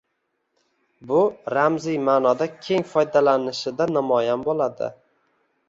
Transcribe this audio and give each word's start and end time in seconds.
Bu 1.11 1.19
ramziy 1.55 1.99
ma’noda 2.07 2.49
keng 2.69 2.87
foydalanishida 2.95 3.91
namoyon 3.95 4.51
bo‘ladi. 4.51 4.93